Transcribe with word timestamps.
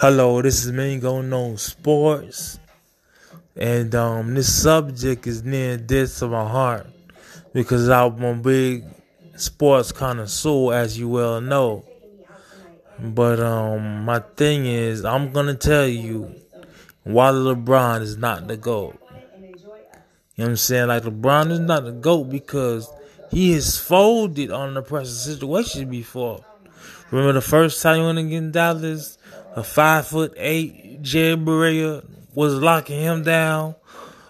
Hello, 0.00 0.40
this 0.42 0.64
is 0.64 0.70
Mango 0.70 1.22
No 1.22 1.56
Sports, 1.56 2.60
and 3.56 3.92
um, 3.94 4.34
this 4.34 4.62
subject 4.62 5.26
is 5.26 5.42
near 5.42 5.74
and 5.74 5.86
dear 5.86 6.06
to 6.06 6.28
my 6.28 6.48
heart 6.48 6.86
because 7.52 7.88
I'm 7.88 8.22
a 8.22 8.34
big 8.34 8.84
sports 9.36 9.90
connoisseur, 9.90 10.72
as 10.74 10.98
you 10.98 11.08
well 11.08 11.40
know. 11.40 11.84
But 13.00 13.40
um, 13.40 14.04
my 14.04 14.20
thing 14.20 14.66
is, 14.66 15.04
I'm 15.04 15.32
gonna 15.32 15.54
tell 15.54 15.88
you 15.88 16.32
why 17.02 17.30
LeBron 17.30 18.02
is 18.02 18.16
not 18.16 18.46
the 18.46 18.56
GOAT. 18.56 18.98
You 19.10 20.44
know 20.44 20.44
what 20.44 20.48
I'm 20.50 20.56
saying? 20.56 20.88
Like 20.88 21.02
LeBron 21.02 21.50
is 21.50 21.60
not 21.60 21.84
the 21.84 21.92
GOAT 21.92 22.24
because 22.24 22.88
he 23.30 23.52
has 23.52 23.78
folded 23.78 24.52
on 24.52 24.74
the 24.74 24.82
pressure 24.82 25.10
situation 25.10 25.90
before. 25.90 26.44
Remember 27.10 27.32
the 27.32 27.40
first 27.40 27.82
time 27.82 28.00
he 28.00 28.06
went 28.06 28.18
against 28.18 28.52
Dallas? 28.52 29.18
A 29.56 29.64
five 29.64 30.06
foot 30.06 30.34
eight 30.36 31.02
Jared 31.02 31.44
Barea 31.44 32.04
was 32.34 32.54
locking 32.54 33.00
him 33.00 33.22
down 33.22 33.74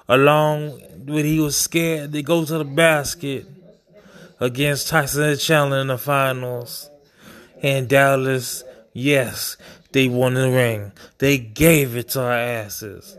along 0.08 0.80
when 1.06 1.24
he 1.24 1.40
was 1.40 1.56
scared 1.56 2.12
to 2.12 2.22
go 2.22 2.44
to 2.44 2.58
the 2.58 2.64
basket 2.64 3.46
against 4.40 4.88
Tyson 4.88 5.36
Chandler 5.38 5.80
in 5.80 5.88
the 5.88 5.98
finals. 5.98 6.88
And 7.62 7.88
Dallas, 7.88 8.62
yes, 8.92 9.56
they 9.92 10.08
won 10.08 10.34
the 10.34 10.50
ring. 10.50 10.92
They 11.18 11.38
gave 11.38 11.96
it 11.96 12.10
to 12.10 12.22
our 12.22 12.32
asses. 12.32 13.16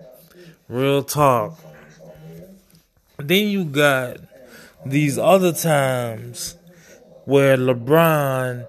Real 0.70 1.04
talk. 1.04 1.60
Then 3.18 3.48
you 3.48 3.66
got 3.66 4.18
these 4.86 5.18
other 5.18 5.52
times 5.52 6.56
where 7.26 7.58
LeBron 7.58 8.66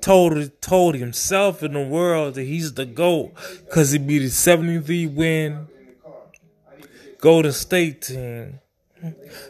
told 0.00 0.60
told 0.60 0.94
himself 0.94 1.62
in 1.62 1.72
the 1.72 1.82
world 1.82 2.34
that 2.34 2.44
he's 2.44 2.74
the 2.74 2.86
GOAT 2.86 3.32
because 3.64 3.92
he 3.92 3.98
beat 3.98 4.22
a 4.22 4.30
73 4.30 5.06
win 5.06 5.66
Golden 7.20 7.52
State 7.52 8.02
team. 8.02 8.60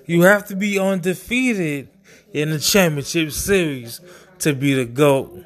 You 0.07 0.23
have 0.23 0.47
to 0.49 0.57
be 0.57 0.79
undefeated 0.79 1.89
in 2.33 2.51
the 2.51 2.59
championship 2.59 3.33
series 3.33 4.01
to 4.41 4.55
be 4.55 4.75
the 4.75 4.85
GOAT. 4.85 5.45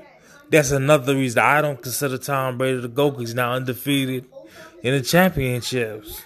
That's 0.50 0.70
another 0.70 1.14
reason 1.14 1.42
I 1.42 1.60
don't 1.62 1.80
consider 1.80 2.18
Tom 2.18 2.58
Brady 2.58 2.80
the 2.80 2.88
GOAT 2.88 3.12
because 3.12 3.30
he's 3.30 3.34
not 3.34 3.56
undefeated 3.56 4.26
in 4.82 4.94
the 4.94 5.02
championships. 5.02 6.22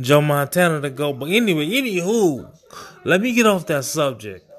Joe 0.00 0.22
Montana 0.22 0.80
the 0.80 0.90
GOAT. 0.90 1.18
But 1.18 1.30
anyway, 1.30 1.66
anywho, 1.68 2.50
let 3.04 3.20
me 3.20 3.32
get 3.32 3.46
off 3.46 3.66
that 3.66 3.84
subject. 3.84 4.49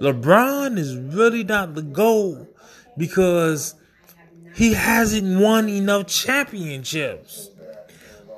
LeBron 0.00 0.78
is 0.78 0.96
really 0.96 1.44
not 1.44 1.74
the 1.74 1.82
GOAT 1.82 2.48
because 2.96 3.74
he 4.54 4.74
hasn't 4.74 5.40
won 5.40 5.68
enough 5.68 6.06
championships. 6.06 7.50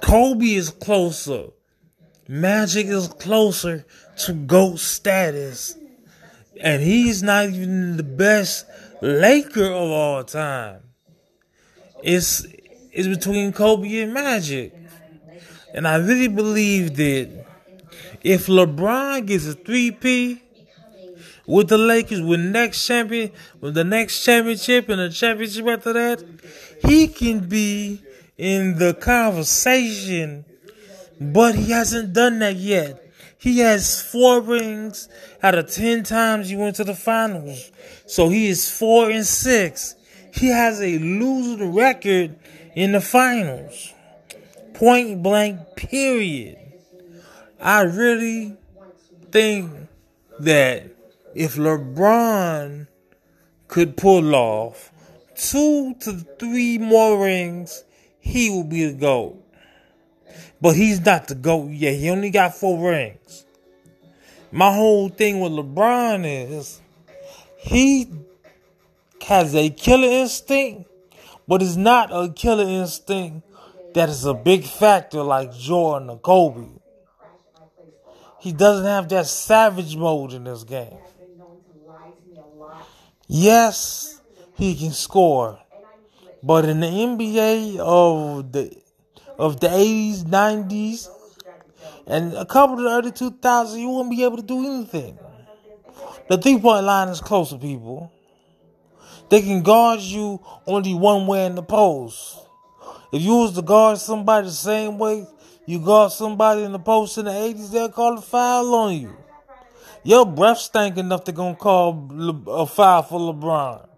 Kobe 0.03 0.47
is 0.47 0.71
closer. 0.71 1.49
Magic 2.29 2.87
is 2.87 3.09
closer 3.09 3.85
to 4.25 4.33
GOAT 4.33 4.79
status. 4.79 5.77
And 6.61 6.83
he's 6.83 7.23
not 7.23 7.47
even 7.47 7.97
the 7.97 8.03
best 8.03 8.67
Laker 9.01 9.67
of 9.67 9.91
all 9.91 10.25
time. 10.25 10.81
It's 12.03 12.45
it's 12.91 13.07
between 13.07 13.53
Kobe 13.53 14.01
and 14.03 14.13
Magic. 14.13 14.75
And 15.73 15.87
I 15.87 15.97
really 15.97 16.29
believe 16.29 16.97
that 16.97 17.47
if 18.23 18.47
LeBron 18.47 19.27
gets 19.27 19.47
a 19.47 19.55
3P, 19.55 20.41
with 21.47 21.69
the 21.69 21.79
Lakers, 21.79 22.21
with 22.21 22.41
next 22.41 22.87
champion, 22.87 23.31
with 23.61 23.75
the 23.75 23.85
next 23.85 24.25
championship 24.25 24.89
and 24.89 25.01
the 25.01 25.11
championship 25.11 25.67
after 25.67 25.93
that, 25.93 26.25
he 26.85 27.09
can 27.09 27.49
be 27.49 28.03
in 28.37 28.79
the 28.79 28.95
conversation, 28.95 30.45
but 31.21 31.55
he 31.55 31.71
hasn't 31.71 32.13
done 32.13 32.39
that 32.39 32.57
yet. 32.57 33.05
He 33.39 33.61
has 33.61 34.03
four 34.03 34.41
rings 34.41 35.09
out 35.43 35.57
of 35.57 35.73
ten 35.73 36.03
times 36.03 36.49
he 36.49 36.57
went 36.57 36.77
to 36.77 36.85
the 36.85 36.95
finals. 36.95 37.71
So 38.07 38.29
he 38.29 38.49
is 38.49 38.71
four 38.71 39.11
and 39.11 39.25
six. 39.25 39.95
He 40.35 40.49
has 40.49 40.81
a 40.81 40.99
losing 40.99 41.75
record 41.75 42.37
in 42.75 42.93
the 42.93 43.01
finals. 43.01 43.95
Point 44.75 45.23
blank, 45.23 45.61
period. 45.77 46.59
I 47.61 47.83
really 47.83 48.57
think 49.33 49.73
that 50.41 50.85
if 51.39 51.55
LeBron 51.55 52.89
could 53.69 53.97
pull 53.97 54.35
off 54.35 54.91
two 55.37 55.95
to 56.01 56.15
three 56.37 56.79
more 56.79 57.25
rings, 57.25 57.85
he 58.19 58.51
will 58.51 58.65
be 58.65 58.87
the 58.87 58.95
GOAT. 58.95 59.41
But 60.61 60.75
he's 60.75 61.01
not 61.01 61.29
the 61.29 61.37
GOAT 61.37 61.71
yet. 61.71 61.95
He 61.95 62.11
only 62.11 62.31
got 62.31 62.57
four 62.57 62.91
rings. 62.91 63.47
My 64.51 64.75
whole 64.75 65.11
thing 65.11 65.39
with 65.39 65.53
LeBron 65.53 66.25
is 66.27 66.81
he 67.57 68.11
has 69.25 69.55
a 69.55 69.71
killer 69.71 70.09
instinct, 70.09 70.91
but 71.47 71.63
it's 71.63 71.77
not 71.77 72.11
a 72.11 72.33
killer 72.33 72.65
instinct 72.65 73.47
that 73.95 74.09
is 74.09 74.25
a 74.25 74.35
big 74.35 74.65
factor 74.65 75.23
like 75.23 75.55
Jordan 75.55 76.11
or 76.11 76.19
Kobe. 76.19 76.67
He 78.41 78.51
doesn't 78.51 78.87
have 78.87 79.09
that 79.11 79.27
savage 79.29 79.97
mode 79.97 80.33
in 80.33 80.43
this 80.43 80.65
game. 80.65 80.99
Yes, 83.29 84.21
he 84.55 84.75
can 84.75 84.93
score. 84.93 85.59
But 86.43 86.65
in 86.65 86.81
the 86.81 86.87
NBA 86.87 87.79
of 87.79 88.53
the 88.53 88.75
of 89.39 89.61
the 89.61 89.69
80s, 89.69 90.25
90s, 90.25 91.09
and 92.07 92.33
a 92.33 92.45
couple 92.47 92.79
of 92.79 92.85
the 92.85 92.91
early 92.91 93.13
2000s, 93.13 93.79
you 93.79 93.89
won't 93.89 94.11
be 94.11 94.25
able 94.25 94.39
to 94.39 94.43
do 94.43 94.67
anything. 94.67 95.19
The 96.29 96.39
three 96.39 96.59
point 96.59 96.85
line 96.85 97.09
is 97.09 97.21
closer, 97.21 97.59
people. 97.59 98.11
They 99.29 99.43
can 99.43 99.63
guard 99.63 100.01
you 100.01 100.41
only 100.67 100.95
one 100.95 101.27
way 101.27 101.45
in 101.45 101.55
the 101.55 101.63
post. 101.63 102.39
If 103.13 103.23
you 103.23 103.37
was 103.37 103.55
to 103.55 103.63
guard 103.63 103.99
somebody 103.99 104.47
the 104.47 104.53
same 104.53 104.99
way 104.99 105.27
you 105.67 105.79
guard 105.81 106.13
somebody 106.13 106.63
in 106.63 106.73
the 106.73 106.79
post 106.79 107.19
in 107.19 107.27
the 107.27 107.31
80s, 107.31 107.71
they'll 107.71 107.91
call 107.91 108.17
a 108.17 108.23
foul 108.23 108.75
on 108.75 108.95
you. 108.95 109.15
Your 110.05 110.25
breath 110.27 110.59
stank 110.59 110.97
enough 110.97 111.25
to 111.25 111.33
gonna 111.33 111.57
call 111.57 112.09
a 112.47 112.67
foul 112.67 113.03
for 113.03 113.21
LeBron. 113.21 113.89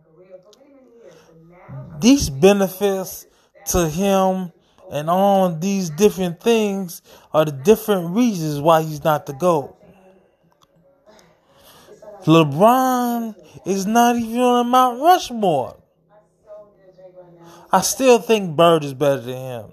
These 2.00 2.31
benefits 2.31 3.27
to 3.66 3.88
him 3.88 4.53
and 4.91 5.09
all 5.09 5.55
these 5.55 5.91
different 5.91 6.41
things 6.41 7.03
are 7.33 7.44
the 7.44 7.53
different 7.53 8.16
reasons 8.16 8.61
why 8.61 8.83
he's 8.83 9.05
not 9.05 9.27
the 9.27 9.34
GOAT. 9.34 9.77
LeBron 12.25 13.34
is 13.67 13.87
not 13.87 14.17
even 14.17 14.41
on 14.41 14.69
Mount 14.69 15.00
Rushmore. 15.00 15.77
I 17.72 17.82
still 17.82 18.19
think 18.19 18.56
Bird 18.56 18.84
is 18.84 18.94
better 18.94 19.21
than 19.21 19.37
him. 19.37 19.71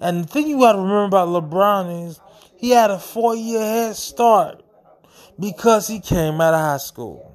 And 0.00 0.24
the 0.24 0.28
thing 0.28 0.46
you 0.46 0.60
gotta 0.60 0.78
remember 0.78 1.04
about 1.04 1.28
LeBron 1.28 2.08
is 2.08 2.20
he 2.56 2.70
had 2.70 2.90
a 2.90 2.98
four 2.98 3.34
year 3.34 3.60
head 3.60 3.96
start 3.96 4.62
because 5.38 5.88
he 5.88 6.00
came 6.00 6.40
out 6.40 6.54
of 6.54 6.60
high 6.60 6.76
school. 6.78 7.34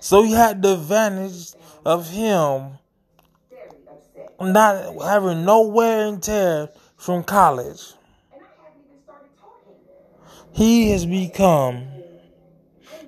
So 0.00 0.22
he 0.22 0.32
had 0.32 0.62
the 0.62 0.74
advantage 0.74 1.54
of 1.84 2.10
him 2.10 2.78
not 4.40 4.94
having 5.02 5.44
no 5.44 5.68
wear 5.68 6.06
and 6.06 6.22
tear 6.22 6.68
from 6.96 7.22
college. 7.22 7.94
He 10.52 10.90
has 10.90 11.06
become 11.06 11.86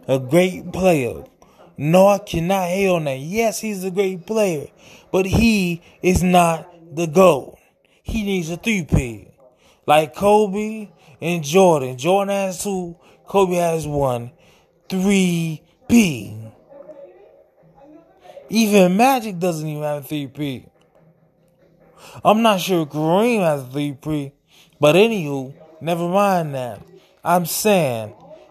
a 0.08 0.18
great 0.18 0.72
player. 0.72 1.24
No, 1.76 2.08
I 2.08 2.18
cannot 2.18 2.68
hate 2.68 2.88
on 2.88 3.04
that. 3.04 3.18
Yes, 3.18 3.60
he's 3.60 3.84
a 3.84 3.90
great 3.90 4.26
player, 4.26 4.68
but 5.10 5.26
he 5.26 5.82
is 6.02 6.22
not 6.22 6.70
the 6.94 7.06
goal. 7.06 7.58
He 8.02 8.22
needs 8.22 8.50
a 8.50 8.56
3P. 8.56 9.33
Like 9.86 10.14
Kobe 10.14 10.90
and 11.20 11.44
Jordan. 11.44 11.96
Jordan 11.96 12.34
has 12.34 12.62
two, 12.62 12.96
Kobe 13.26 13.56
has 13.56 13.86
one. 13.86 14.30
3P. 14.88 16.52
Even 18.50 18.96
Magic 18.96 19.38
doesn't 19.38 19.66
even 19.66 19.82
have 19.82 20.04
a 20.04 20.08
3P. 20.08 20.68
I'm 22.24 22.42
not 22.42 22.60
sure 22.60 22.86
Kareem 22.86 23.40
has 23.40 23.62
a 23.62 23.66
3P. 23.66 24.32
But 24.80 24.94
anywho, 24.94 25.54
never 25.80 26.08
mind 26.08 26.54
that. 26.54 26.80
I'm 27.24 27.46
saying, 27.46 28.10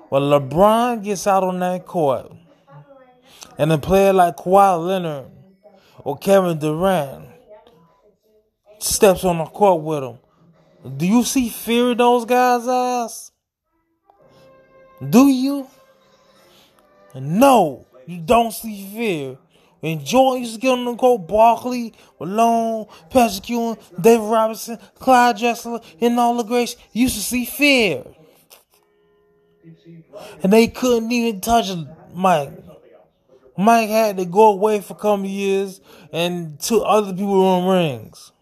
when 0.10 0.24
LeBron 0.24 1.04
gets 1.04 1.28
out 1.28 1.44
on 1.44 1.60
that 1.60 1.86
court, 1.86 2.32
and 3.58 3.72
a 3.72 3.78
player 3.78 4.14
like 4.14 4.38
Kawhi 4.38 4.88
Leonard 4.88 5.26
or 6.00 6.18
Kevin 6.18 6.58
Durant 6.58 7.26
steps 8.80 9.24
on 9.24 9.38
the 9.38 9.46
court 9.46 9.84
with 9.84 10.04
him, 10.04 10.20
do 10.84 11.06
you 11.06 11.24
see 11.24 11.50
fear 11.50 11.92
in 11.92 11.98
those 11.98 12.26
guys' 12.26 12.68
eyes? 12.68 13.32
Do 15.10 15.28
you? 15.28 15.68
No, 17.16 17.86
you 18.06 18.20
don't 18.20 18.52
see 18.52 18.90
fear. 18.94 19.38
When 19.80 20.04
Jordan 20.04 20.44
used 20.44 20.56
to 20.56 20.62
get 20.62 20.70
on 20.70 20.98
court, 20.98 21.28
Barkley, 21.28 21.94
Malone, 22.20 22.86
Patrick 23.10 23.50
Ewing, 23.50 23.78
David 24.00 24.24
Robinson, 24.24 24.78
Clyde 24.96 25.38
Drexler, 25.38 25.84
and 26.00 26.20
all 26.20 26.38
the 26.38 26.44
greats 26.44 26.76
used 26.94 27.16
to 27.16 27.22
see 27.22 27.46
fear. 27.46 28.04
And 30.42 30.54
they 30.54 30.68
couldn't 30.68 31.12
even 31.12 31.42
touch 31.42 31.70
Mike. 32.14 32.52
Mike 33.58 33.90
had 33.90 34.18
to 34.18 34.26
go 34.26 34.54
away 34.54 34.82
for 34.82 34.94
a 34.94 34.98
couple 34.98 35.26
years 35.26 35.80
and 36.12 36.60
two 36.60 36.82
other 36.82 37.12
people 37.12 37.44
won 37.44 37.68
rings. 37.68 38.33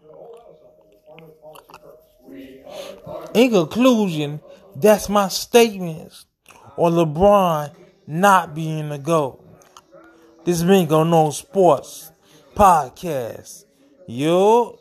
In 3.34 3.52
conclusion, 3.52 4.42
that's 4.75 5.10
my 5.10 5.28
statements 5.28 6.25
on 6.78 6.94
LeBron 6.94 7.72
not 8.08 8.54
being 8.54 8.90
the 8.90 8.98
GOAT. 8.98 9.42
This 10.44 10.60
has 10.60 10.68
been 10.68 10.88
Go 10.88 11.04
Know 11.04 11.30
Sports 11.31 12.12
Podcast. 12.56 13.66
Yo. 14.08 14.81